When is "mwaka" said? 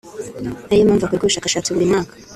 1.91-2.13